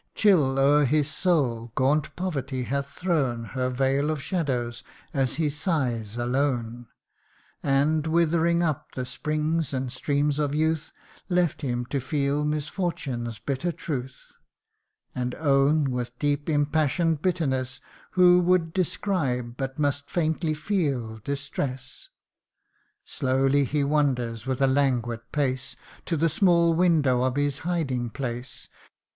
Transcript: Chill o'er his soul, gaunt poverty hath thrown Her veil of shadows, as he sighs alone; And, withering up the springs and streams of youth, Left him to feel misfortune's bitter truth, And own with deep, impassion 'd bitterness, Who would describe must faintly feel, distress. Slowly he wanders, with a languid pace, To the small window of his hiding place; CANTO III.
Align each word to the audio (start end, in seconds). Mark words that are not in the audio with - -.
Chill 0.15 0.57
o'er 0.57 0.85
his 0.85 1.11
soul, 1.11 1.71
gaunt 1.75 2.15
poverty 2.15 2.63
hath 2.63 2.89
thrown 2.89 3.43
Her 3.43 3.69
veil 3.69 4.09
of 4.09 4.19
shadows, 4.19 4.83
as 5.13 5.35
he 5.35 5.47
sighs 5.47 6.17
alone; 6.17 6.87
And, 7.61 8.07
withering 8.07 8.63
up 8.63 8.93
the 8.93 9.05
springs 9.05 9.75
and 9.75 9.91
streams 9.91 10.39
of 10.39 10.55
youth, 10.55 10.91
Left 11.29 11.61
him 11.61 11.85
to 11.91 11.99
feel 11.99 12.43
misfortune's 12.43 13.37
bitter 13.37 13.71
truth, 13.71 14.31
And 15.13 15.35
own 15.35 15.91
with 15.91 16.17
deep, 16.17 16.49
impassion 16.49 17.13
'd 17.17 17.21
bitterness, 17.21 17.79
Who 18.13 18.39
would 18.39 18.73
describe 18.73 19.63
must 19.77 20.09
faintly 20.09 20.55
feel, 20.55 21.17
distress. 21.19 22.09
Slowly 23.05 23.65
he 23.65 23.83
wanders, 23.83 24.47
with 24.47 24.63
a 24.63 24.67
languid 24.67 25.31
pace, 25.31 25.75
To 26.07 26.17
the 26.17 26.27
small 26.27 26.73
window 26.73 27.21
of 27.21 27.35
his 27.35 27.59
hiding 27.59 28.09
place; 28.09 28.65
CANTO 28.65 28.99
III. 28.99 28.99